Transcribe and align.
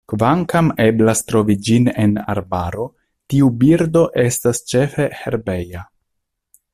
Kvankam 0.11 0.69
eblas 0.85 1.19
trovi 1.31 1.55
ĝin 1.67 1.91
en 2.05 2.15
arbaro, 2.35 2.87
tiu 3.33 3.51
birdo 3.61 4.03
estas 4.25 4.63
ĉefe 4.73 5.07
herbeja. 5.23 5.89